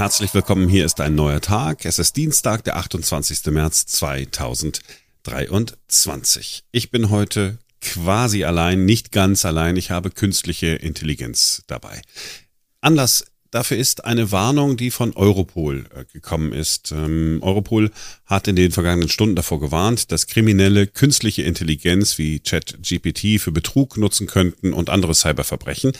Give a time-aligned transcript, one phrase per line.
[0.00, 1.84] Herzlich willkommen, hier ist ein neuer Tag.
[1.84, 3.52] Es ist Dienstag, der 28.
[3.52, 6.64] März 2023.
[6.72, 9.76] Ich bin heute quasi allein, nicht ganz allein.
[9.76, 12.00] Ich habe künstliche Intelligenz dabei.
[12.80, 16.92] Anlass dafür ist eine Warnung, die von Europol äh, gekommen ist.
[16.92, 17.90] Ähm, Europol
[18.24, 23.98] hat in den vergangenen Stunden davor gewarnt, dass Kriminelle künstliche Intelligenz wie ChatGPT für Betrug
[23.98, 25.92] nutzen könnten und andere Cyberverbrechen.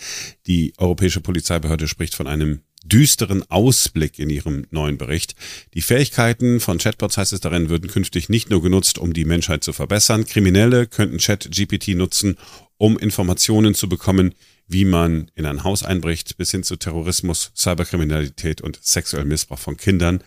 [0.47, 5.35] Die Europäische Polizeibehörde spricht von einem düsteren Ausblick in ihrem neuen Bericht.
[5.75, 9.63] Die Fähigkeiten von Chatbots, heißt es darin, würden künftig nicht nur genutzt, um die Menschheit
[9.63, 10.25] zu verbessern.
[10.25, 12.37] Kriminelle könnten ChatGPT nutzen,
[12.79, 14.35] um Informationen zu bekommen,
[14.67, 19.77] wie man in ein Haus einbricht, bis hin zu Terrorismus, Cyberkriminalität und sexuellem Missbrauch von
[19.77, 20.23] Kindern.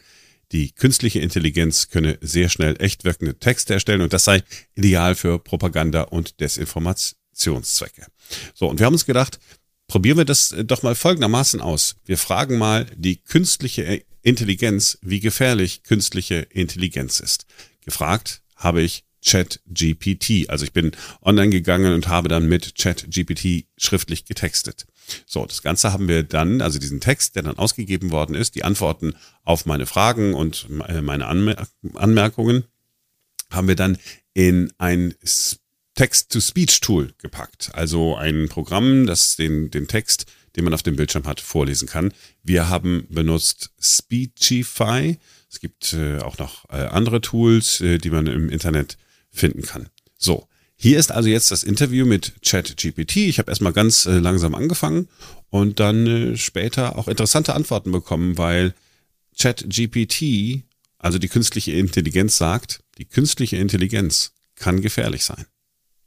[0.52, 4.44] Die künstliche Intelligenz könne sehr schnell echt wirkende Texte erstellen und das sei
[4.76, 8.06] ideal für Propaganda und Desinformationszwecke.
[8.54, 9.40] So, und wir haben uns gedacht,
[9.94, 11.98] probieren wir das doch mal folgendermaßen aus.
[12.04, 17.46] Wir fragen mal die künstliche Intelligenz, wie gefährlich künstliche Intelligenz ist.
[17.86, 20.50] Gefragt habe ich ChatGPT.
[20.50, 24.88] Also ich bin online gegangen und habe dann mit ChatGPT schriftlich getextet.
[25.28, 28.64] So, das Ganze haben wir dann, also diesen Text, der dann ausgegeben worden ist, die
[28.64, 29.14] Antworten
[29.44, 32.64] auf meine Fragen und äh, meine Anmerkungen,
[33.52, 34.00] haben wir dann
[34.34, 35.14] in ein
[35.96, 37.72] Text-to-Speech-Tool gepackt.
[37.74, 42.14] Also ein Programm, das den, den Text, den man auf dem Bildschirm hat, vorlesen kann.
[42.44, 45.18] Wir haben benutzt Speechify.
[45.50, 48.98] Es gibt äh, auch noch äh, andere Tools, äh, die man im Internet
[49.32, 49.90] finden kann.
[50.18, 53.18] So, hier ist also jetzt das Interview mit ChatGPT.
[53.18, 55.08] Ich habe erstmal ganz äh, langsam angefangen
[55.50, 58.74] und dann äh, später auch interessante Antworten bekommen, weil
[59.40, 60.64] ChatGPT,
[60.98, 65.46] also die künstliche Intelligenz, sagt, die künstliche Intelligenz kann gefährlich sein.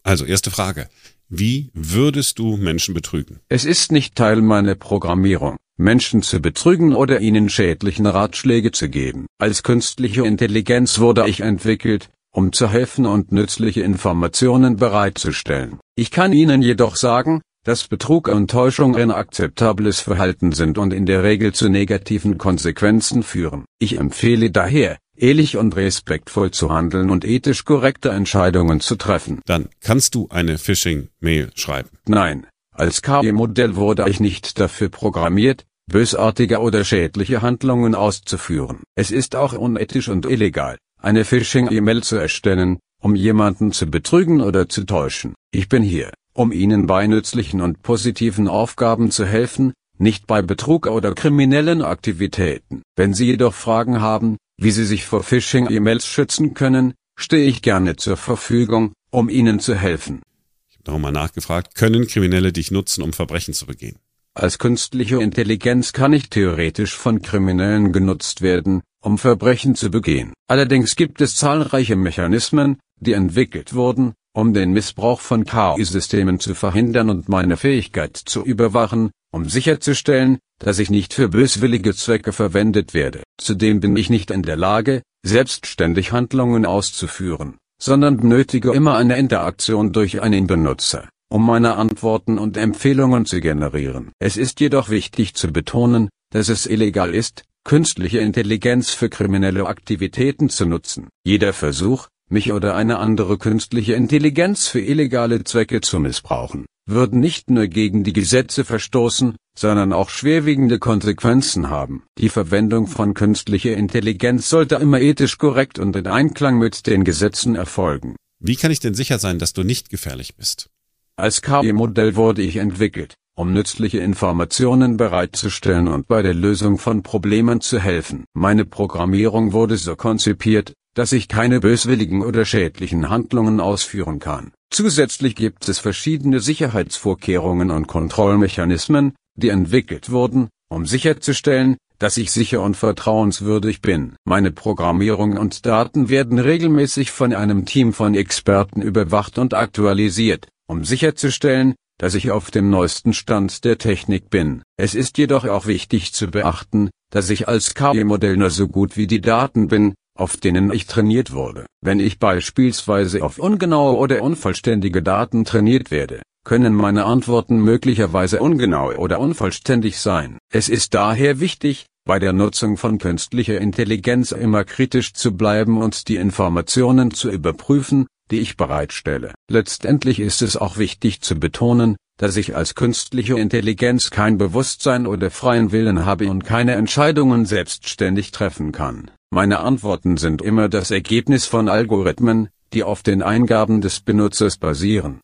[0.06, 0.88] Also erste Frage.
[1.28, 3.40] Wie würdest du Menschen betrügen?
[3.48, 9.26] Es ist nicht Teil meiner Programmierung, Menschen zu betrügen oder ihnen schädlichen Ratschläge zu geben.
[9.38, 15.80] Als künstliche Intelligenz wurde ich entwickelt, um zu helfen und nützliche Informationen bereitzustellen.
[15.96, 21.06] Ich kann Ihnen jedoch sagen, dass Betrug und Täuschung ein akzeptables Verhalten sind und in
[21.06, 23.64] der Regel zu negativen Konsequenzen führen.
[23.80, 29.40] Ich empfehle daher, ehrlich und respektvoll zu handeln und ethisch korrekte Entscheidungen zu treffen.
[29.46, 31.90] Dann kannst du eine Phishing-Mail schreiben.
[32.06, 38.82] Nein, als KI-Modell wurde ich nicht dafür programmiert, bösartige oder schädliche Handlungen auszuführen.
[38.94, 44.68] Es ist auch unethisch und illegal, eine Phishing-E-Mail zu erstellen, um jemanden zu betrügen oder
[44.68, 45.34] zu täuschen.
[45.52, 50.86] Ich bin hier, um Ihnen bei nützlichen und positiven Aufgaben zu helfen, nicht bei Betrug
[50.86, 52.82] oder kriminellen Aktivitäten.
[52.96, 57.96] Wenn Sie jedoch Fragen haben, wie Sie sich vor Phishing-E-Mails schützen können, stehe ich gerne
[57.96, 60.22] zur Verfügung, um Ihnen zu helfen.
[60.68, 63.98] Ich habe darum mal nachgefragt, können Kriminelle dich nutzen, um Verbrechen zu begehen?
[64.34, 70.34] Als künstliche Intelligenz kann ich theoretisch von Kriminellen genutzt werden, um Verbrechen zu begehen.
[70.46, 77.08] Allerdings gibt es zahlreiche Mechanismen, die entwickelt wurden, um den Missbrauch von KI-Systemen zu verhindern
[77.08, 83.22] und meine Fähigkeit zu überwachen, um sicherzustellen, dass ich nicht für böswillige Zwecke verwendet werde.
[83.38, 89.92] Zudem bin ich nicht in der Lage, selbstständig Handlungen auszuführen, sondern benötige immer eine Interaktion
[89.92, 94.12] durch einen Benutzer um meine Antworten und Empfehlungen zu generieren.
[94.18, 100.48] Es ist jedoch wichtig zu betonen, dass es illegal ist, künstliche Intelligenz für kriminelle Aktivitäten
[100.48, 101.08] zu nutzen.
[101.24, 107.50] Jeder Versuch, mich oder eine andere künstliche Intelligenz für illegale Zwecke zu missbrauchen, würde nicht
[107.50, 112.02] nur gegen die Gesetze verstoßen, sondern auch schwerwiegende Konsequenzen haben.
[112.18, 117.54] Die Verwendung von künstlicher Intelligenz sollte immer ethisch korrekt und in Einklang mit den Gesetzen
[117.56, 118.16] erfolgen.
[118.38, 120.68] Wie kann ich denn sicher sein, dass du nicht gefährlich bist?
[121.16, 127.62] Als KI-Modell wurde ich entwickelt, um nützliche Informationen bereitzustellen und bei der Lösung von Problemen
[127.62, 128.24] zu helfen.
[128.34, 134.52] Meine Programmierung wurde so konzipiert, dass ich keine böswilligen oder schädlichen Handlungen ausführen kann.
[134.70, 142.60] Zusätzlich gibt es verschiedene Sicherheitsvorkehrungen und Kontrollmechanismen, die entwickelt wurden, um sicherzustellen, dass ich sicher
[142.62, 144.16] und vertrauenswürdig bin.
[144.24, 150.84] Meine Programmierung und Daten werden regelmäßig von einem Team von Experten überwacht und aktualisiert, um
[150.84, 154.62] sicherzustellen, dass ich auf dem neuesten Stand der Technik bin.
[154.76, 159.06] Es ist jedoch auch wichtig zu beachten, dass ich als KI-Modell nur so gut wie
[159.06, 161.66] die Daten bin, auf denen ich trainiert wurde.
[161.80, 168.92] Wenn ich beispielsweise auf ungenaue oder unvollständige Daten trainiert werde, können meine Antworten möglicherweise ungenau
[168.92, 170.38] oder unvollständig sein.
[170.48, 176.06] Es ist daher wichtig, bei der Nutzung von künstlicher Intelligenz immer kritisch zu bleiben und
[176.06, 179.34] die Informationen zu überprüfen, die ich bereitstelle.
[179.50, 185.32] Letztendlich ist es auch wichtig zu betonen, dass ich als künstliche Intelligenz kein Bewusstsein oder
[185.32, 189.10] freien Willen habe und keine Entscheidungen selbstständig treffen kann.
[189.30, 195.20] Meine Antworten sind immer das Ergebnis von Algorithmen, die auf den Eingaben des Benutzers basieren.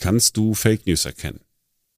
[0.00, 1.40] Kannst du Fake News erkennen?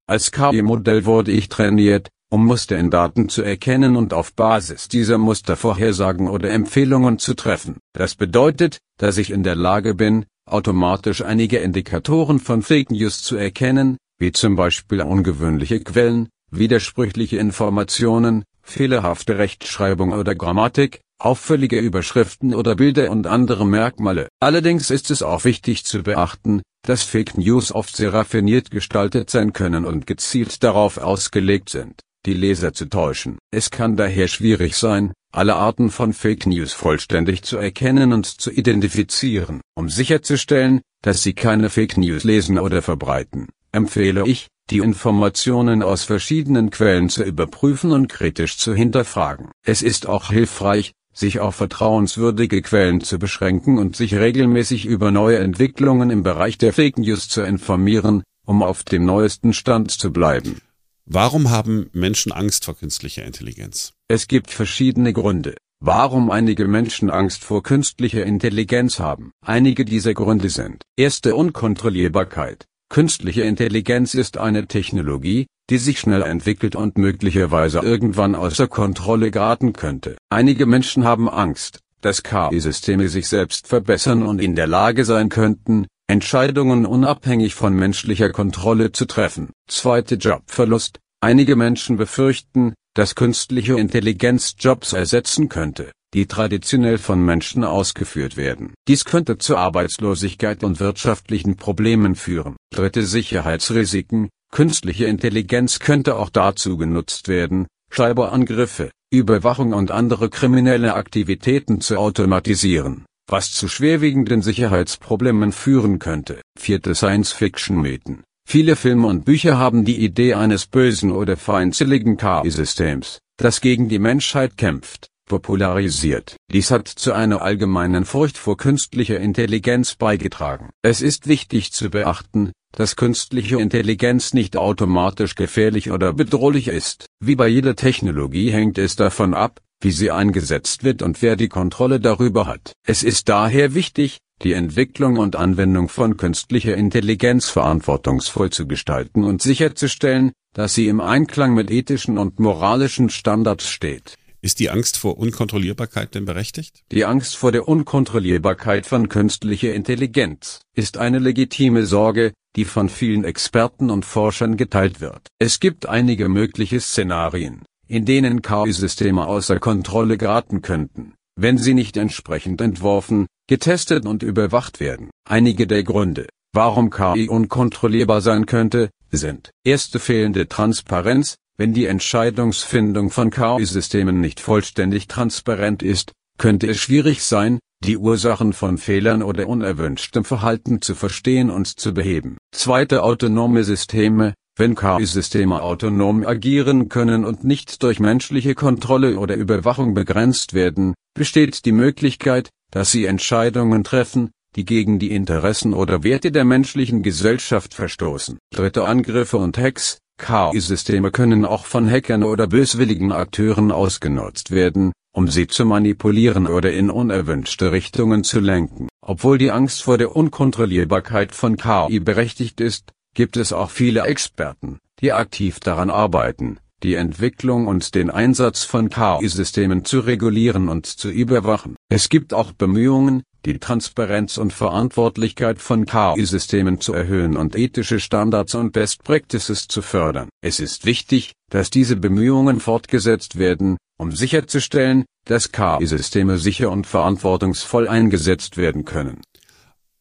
[0.09, 5.19] Als KI-Modell wurde ich trainiert, um Muster in Daten zu erkennen und auf Basis dieser
[5.19, 7.79] Muster Vorhersagen oder Empfehlungen zu treffen.
[7.93, 13.37] Das bedeutet, dass ich in der Lage bin, automatisch einige Indikatoren von Fake News zu
[13.37, 22.75] erkennen, wie zum Beispiel ungewöhnliche Quellen, widersprüchliche Informationen, fehlerhafte Rechtschreibung oder Grammatik, auffällige Überschriften oder
[22.75, 24.29] Bilder und andere Merkmale.
[24.41, 29.53] Allerdings ist es auch wichtig zu beachten, dass Fake News oft sehr raffiniert gestaltet sein
[29.53, 33.39] können und gezielt darauf ausgelegt sind, die Leser zu täuschen.
[33.53, 38.51] Es kann daher schwierig sein, alle Arten von Fake News vollständig zu erkennen und zu
[38.51, 39.61] identifizieren.
[39.75, 46.05] Um sicherzustellen, dass Sie keine Fake News lesen oder verbreiten, empfehle ich, die Informationen aus
[46.05, 49.51] verschiedenen Quellen zu überprüfen und kritisch zu hinterfragen.
[49.65, 55.39] Es ist auch hilfreich, sich auf vertrauenswürdige Quellen zu beschränken und sich regelmäßig über neue
[55.39, 60.61] Entwicklungen im Bereich der Fake News zu informieren, um auf dem neuesten Stand zu bleiben.
[61.05, 63.93] Warum haben Menschen Angst vor künstlicher Intelligenz?
[64.09, 69.33] Es gibt verschiedene Gründe, warum einige Menschen Angst vor künstlicher Intelligenz haben.
[69.45, 72.67] Einige dieser Gründe sind erste Unkontrollierbarkeit.
[72.89, 79.73] Künstliche Intelligenz ist eine Technologie, die sich schnell entwickelt und möglicherweise irgendwann außer Kontrolle geraten
[79.73, 80.19] könnte.
[80.29, 85.87] Einige Menschen haben Angst, dass KI-Systeme sich selbst verbessern und in der Lage sein könnten,
[86.09, 89.49] Entscheidungen unabhängig von menschlicher Kontrolle zu treffen.
[89.67, 90.99] Zweite Jobverlust.
[91.23, 98.75] Einige Menschen befürchten, dass künstliche Intelligenz Jobs ersetzen könnte die traditionell von Menschen ausgeführt werden.
[98.87, 102.57] Dies könnte zu Arbeitslosigkeit und wirtschaftlichen Problemen führen.
[102.71, 104.29] Dritte Sicherheitsrisiken.
[104.53, 113.07] Künstliche Intelligenz könnte auch dazu genutzt werden, Cyberangriffe, Überwachung und andere kriminelle Aktivitäten zu automatisieren,
[113.27, 116.43] was zu schwerwiegenden Sicherheitsproblemen führen könnte.
[116.59, 118.25] Vierte Science-Fiction-Mythen.
[118.47, 123.99] Viele Filme und Bücher haben die Idee eines bösen oder feindseligen KI-Systems, das gegen die
[123.99, 126.37] Menschheit kämpft popularisiert.
[126.53, 130.69] Dies hat zu einer allgemeinen Furcht vor künstlicher Intelligenz beigetragen.
[130.83, 137.07] Es ist wichtig zu beachten, dass künstliche Intelligenz nicht automatisch gefährlich oder bedrohlich ist.
[137.21, 141.49] Wie bei jeder Technologie hängt es davon ab, wie sie eingesetzt wird und wer die
[141.49, 142.73] Kontrolle darüber hat.
[142.87, 149.43] Es ist daher wichtig, die Entwicklung und Anwendung von künstlicher Intelligenz verantwortungsvoll zu gestalten und
[149.43, 154.17] sicherzustellen, dass sie im Einklang mit ethischen und moralischen Standards steht.
[154.45, 156.83] Ist die Angst vor Unkontrollierbarkeit denn berechtigt?
[156.91, 163.23] Die Angst vor der Unkontrollierbarkeit von künstlicher Intelligenz ist eine legitime Sorge, die von vielen
[163.23, 165.29] Experten und Forschern geteilt wird.
[165.39, 171.97] Es gibt einige mögliche Szenarien, in denen KI-Systeme außer Kontrolle geraten könnten, wenn sie nicht
[171.97, 175.11] entsprechend entworfen, getestet und überwacht werden.
[175.25, 183.11] Einige der Gründe, warum KI unkontrollierbar sein könnte, sind erste fehlende Transparenz, wenn die Entscheidungsfindung
[183.11, 189.49] von KI-Systemen nicht vollständig transparent ist, könnte es schwierig sein, die Ursachen von Fehlern oder
[189.49, 192.39] unerwünschtem Verhalten zu verstehen und zu beheben.
[192.53, 199.95] Zweite autonome Systeme, wenn KI-Systeme autonom agieren können und nicht durch menschliche Kontrolle oder Überwachung
[199.95, 206.31] begrenzt werden, besteht die Möglichkeit, dass sie Entscheidungen treffen, die gegen die Interessen oder Werte
[206.31, 208.39] der menschlichen Gesellschaft verstoßen.
[208.53, 215.29] Dritte Angriffe und Hacks, KI-Systeme können auch von Hackern oder böswilligen Akteuren ausgenutzt werden, um
[215.29, 218.89] sie zu manipulieren oder in unerwünschte Richtungen zu lenken.
[219.05, 224.79] Obwohl die Angst vor der Unkontrollierbarkeit von KI berechtigt ist, gibt es auch viele Experten,
[225.01, 231.11] die aktiv daran arbeiten, die Entwicklung und den Einsatz von KI-Systemen zu regulieren und zu
[231.11, 231.77] überwachen.
[231.89, 238.55] Es gibt auch Bemühungen, die Transparenz und Verantwortlichkeit von KI-Systemen zu erhöhen und ethische Standards
[238.55, 240.29] und Best Practices zu fördern.
[240.43, 247.89] Es ist wichtig, dass diese Bemühungen fortgesetzt werden, um sicherzustellen, dass KI-Systeme sicher und verantwortungsvoll
[247.89, 249.21] eingesetzt werden können.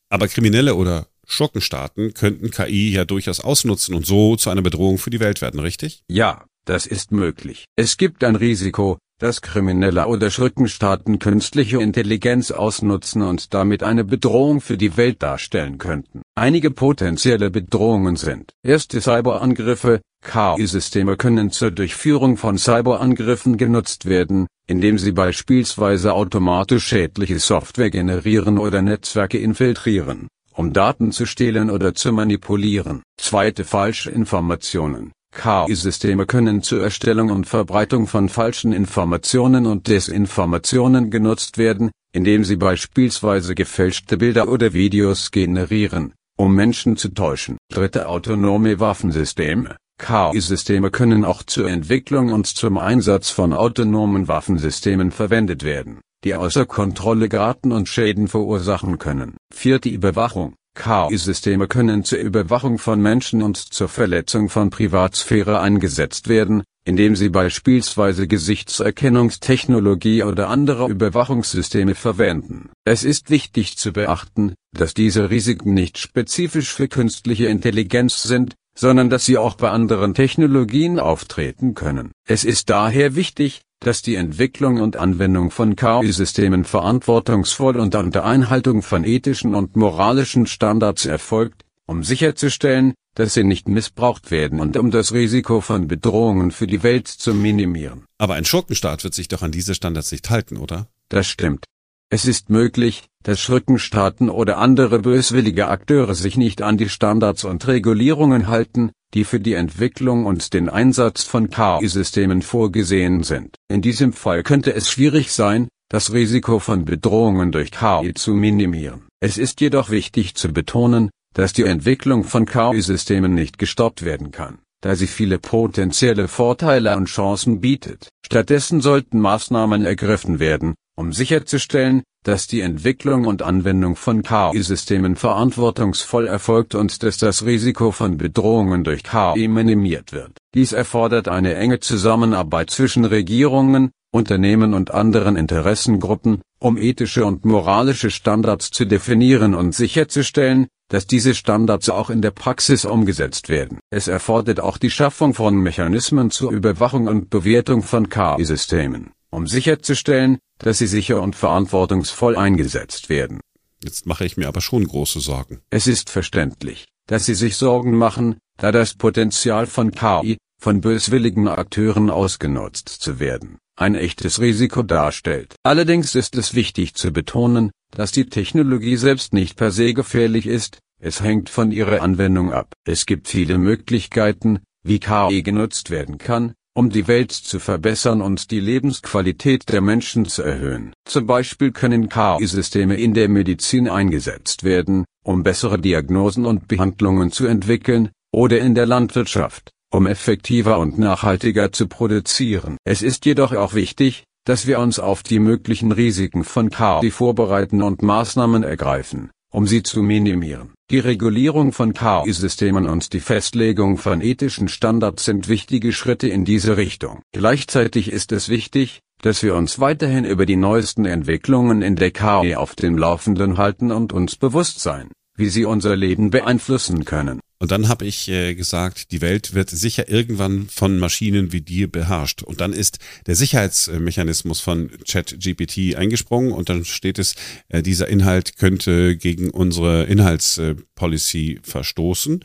[0.09, 5.09] Aber Kriminelle oder Schurkenstaaten könnten KI ja durchaus ausnutzen und so zu einer Bedrohung für
[5.09, 6.03] die Welt werden, richtig?
[6.09, 7.65] Ja, das ist möglich.
[7.75, 14.61] Es gibt ein Risiko, dass Kriminelle oder Schurkenstaaten künstliche Intelligenz ausnutzen und damit eine Bedrohung
[14.61, 16.23] für die Welt darstellen könnten.
[16.35, 24.97] Einige potenzielle Bedrohungen sind erste Cyberangriffe, KI-Systeme können zur Durchführung von Cyberangriffen genutzt werden, indem
[24.97, 32.11] sie beispielsweise automatisch schädliche Software generieren oder Netzwerke infiltrieren um Daten zu stehlen oder zu
[32.11, 33.03] manipulieren.
[33.17, 35.11] Zweite falsche Informationen.
[35.31, 42.57] KI-Systeme können zur Erstellung und Verbreitung von falschen Informationen und Desinformationen genutzt werden, indem sie
[42.57, 47.57] beispielsweise gefälschte Bilder oder Videos generieren, um Menschen zu täuschen.
[47.69, 49.77] Dritte autonome Waffensysteme.
[49.97, 56.65] KI-Systeme können auch zur Entwicklung und zum Einsatz von autonomen Waffensystemen verwendet werden, die außer
[56.65, 59.37] Kontrolle geraten und Schäden verursachen können.
[59.53, 60.55] Vierte Überwachung.
[60.75, 67.29] KI-Systeme können zur Überwachung von Menschen und zur Verletzung von Privatsphäre eingesetzt werden, indem sie
[67.29, 72.69] beispielsweise Gesichtserkennungstechnologie oder andere Überwachungssysteme verwenden.
[72.85, 79.09] Es ist wichtig zu beachten, dass diese Risiken nicht spezifisch für künstliche Intelligenz sind, sondern
[79.09, 82.11] dass sie auch bei anderen Technologien auftreten können.
[82.25, 88.83] Es ist daher wichtig, dass die Entwicklung und Anwendung von KI-Systemen verantwortungsvoll und unter Einhaltung
[88.83, 94.91] von ethischen und moralischen Standards erfolgt, um sicherzustellen, dass sie nicht missbraucht werden und um
[94.91, 98.05] das Risiko von Bedrohungen für die Welt zu minimieren.
[98.17, 100.87] Aber ein Schurkenstaat wird sich doch an diese Standards nicht halten, oder?
[101.09, 101.65] Das stimmt.
[102.13, 107.65] Es ist möglich, dass Schurkenstaaten oder andere böswillige Akteure sich nicht an die Standards und
[107.65, 113.55] Regulierungen halten, die für die Entwicklung und den Einsatz von KI-Systemen vorgesehen sind.
[113.69, 119.03] In diesem Fall könnte es schwierig sein, das Risiko von Bedrohungen durch KI zu minimieren.
[119.21, 124.59] Es ist jedoch wichtig zu betonen, dass die Entwicklung von KI-Systemen nicht gestoppt werden kann,
[124.81, 128.09] da sie viele potenzielle Vorteile und Chancen bietet.
[128.25, 136.27] Stattdessen sollten Maßnahmen ergriffen werden, um sicherzustellen, dass die Entwicklung und Anwendung von KI-Systemen verantwortungsvoll
[136.27, 140.37] erfolgt und dass das Risiko von Bedrohungen durch KI minimiert wird.
[140.53, 148.11] Dies erfordert eine enge Zusammenarbeit zwischen Regierungen, Unternehmen und anderen Interessengruppen, um ethische und moralische
[148.11, 153.79] Standards zu definieren und sicherzustellen, dass diese Standards auch in der Praxis umgesetzt werden.
[153.89, 160.37] Es erfordert auch die Schaffung von Mechanismen zur Überwachung und Bewertung von KI-Systemen, um sicherzustellen,
[160.59, 163.39] dass sie sicher und verantwortungsvoll eingesetzt werden.
[163.83, 165.61] Jetzt mache ich mir aber schon große Sorgen.
[165.71, 171.47] Es ist verständlich, dass Sie sich Sorgen machen, da das Potenzial von KI, von böswilligen
[171.47, 175.55] Akteuren ausgenutzt zu werden, ein echtes Risiko darstellt.
[175.63, 180.77] Allerdings ist es wichtig zu betonen, dass die Technologie selbst nicht per se gefährlich ist,
[180.99, 182.73] es hängt von ihrer Anwendung ab.
[182.85, 188.51] Es gibt viele Möglichkeiten, wie KI genutzt werden kann, um die Welt zu verbessern und
[188.51, 190.93] die Lebensqualität der Menschen zu erhöhen.
[191.05, 197.45] Zum Beispiel können KI-Systeme in der Medizin eingesetzt werden, um bessere Diagnosen und Behandlungen zu
[197.45, 202.77] entwickeln, oder in der Landwirtschaft, um effektiver und nachhaltiger zu produzieren.
[202.85, 207.81] Es ist jedoch auch wichtig, dass wir uns auf die möglichen Risiken von KI vorbereiten
[207.81, 210.73] und Maßnahmen ergreifen, um sie zu minimieren.
[210.89, 216.77] Die Regulierung von KI-Systemen und die Festlegung von ethischen Standards sind wichtige Schritte in diese
[216.77, 217.21] Richtung.
[217.31, 222.55] Gleichzeitig ist es wichtig, dass wir uns weiterhin über die neuesten Entwicklungen in der KI
[222.55, 225.11] auf dem Laufenden halten und uns bewusst sein,
[225.41, 227.41] wie sie unser Leben beeinflussen können.
[227.61, 231.91] Und dann habe ich äh, gesagt, die Welt wird sicher irgendwann von Maschinen wie dir
[231.91, 232.41] beherrscht.
[232.41, 237.35] Und dann ist der Sicherheitsmechanismus von ChatGPT eingesprungen und dann steht es,
[237.69, 242.43] äh, dieser Inhalt könnte gegen unsere Inhaltspolicy verstoßen.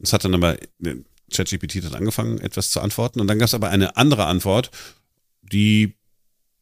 [0.00, 0.96] Das hat dann aber, äh,
[1.32, 3.20] ChatGPT hat angefangen, etwas zu antworten.
[3.20, 4.72] Und dann gab es aber eine andere Antwort,
[5.42, 5.94] die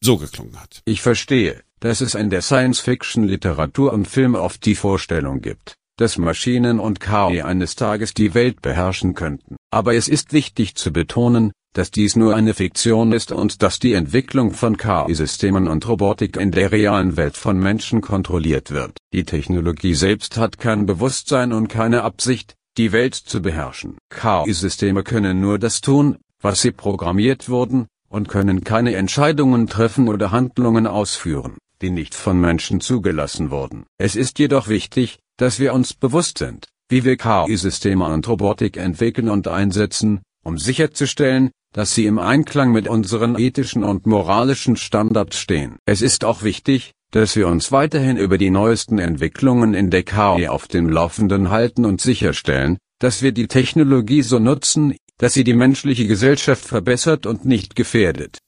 [0.03, 0.83] so geklungen hat.
[0.85, 6.81] Ich verstehe, dass es in der Science-Fiction-Literatur und Film oft die Vorstellung gibt, dass Maschinen
[6.81, 9.57] und KI eines Tages die Welt beherrschen könnten.
[9.71, 13.95] Aber es ist wichtig zu betonen, dass dies nur eine Fiktion ist und dass die
[13.95, 18.97] Entwicklung von KI-Systemen und Robotik in der realen Welt von Menschen kontrolliert wird.
[19.13, 23.99] Die Technologie selbst hat kein Bewusstsein und keine Absicht, die Welt zu beherrschen.
[24.11, 30.31] KI-Systeme können nur das tun, was sie programmiert wurden, und können keine Entscheidungen treffen oder
[30.31, 33.85] Handlungen ausführen, die nicht von Menschen zugelassen wurden.
[33.99, 39.29] Es ist jedoch wichtig, dass wir uns bewusst sind, wie wir KI-Systeme und Robotik entwickeln
[39.29, 45.77] und einsetzen, um sicherzustellen, dass sie im Einklang mit unseren ethischen und moralischen Standards stehen.
[45.85, 50.49] Es ist auch wichtig, dass wir uns weiterhin über die neuesten Entwicklungen in der KI
[50.49, 55.53] auf dem Laufenden halten und sicherstellen, dass wir die Technologie so nutzen, dass sie die
[55.53, 58.39] menschliche Gesellschaft verbessert und nicht gefährdet.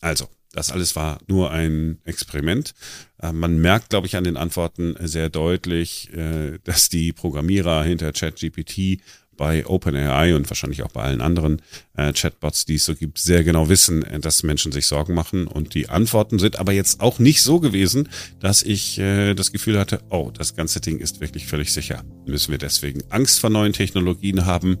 [0.00, 2.74] Also, das alles war nur ein Experiment.
[3.20, 8.12] Äh, man merkt, glaube ich, an den Antworten sehr deutlich, äh, dass die Programmierer hinter
[8.12, 9.00] ChatGPT
[9.34, 11.62] bei OpenAI und wahrscheinlich auch bei allen anderen
[11.96, 15.46] äh, Chatbots, die es so gibt, sehr genau wissen, dass Menschen sich Sorgen machen.
[15.46, 20.02] Und die Antworten sind aber jetzt auch nicht so gewesen, dass ich das Gefühl hatte,
[20.10, 22.04] oh, das ganze Ding ist wirklich völlig sicher.
[22.26, 24.78] Müssen wir deswegen Angst vor neuen Technologien haben?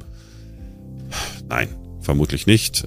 [1.48, 2.84] Nein, vermutlich nicht.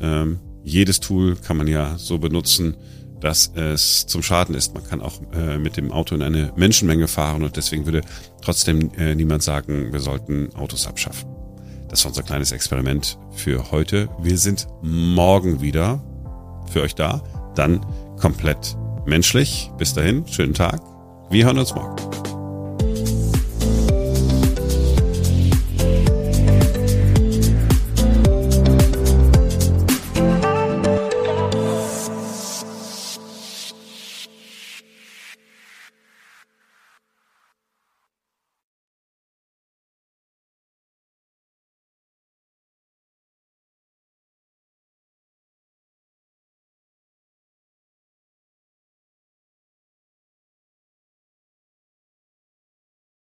[0.66, 2.76] Jedes Tool kann man ja so benutzen,
[3.22, 4.74] dass es zum Schaden ist.
[4.74, 8.02] Man kann auch äh, mit dem Auto in eine Menschenmenge fahren und deswegen würde
[8.42, 11.30] trotzdem äh, niemand sagen, wir sollten Autos abschaffen.
[11.88, 14.10] Das war unser kleines Experiment für heute.
[14.20, 16.04] Wir sind morgen wieder
[16.72, 17.24] für euch da.
[17.56, 17.86] Dann
[18.20, 19.72] komplett menschlich.
[19.78, 20.82] Bis dahin, schönen Tag.
[21.30, 22.35] Wir hören uns morgen.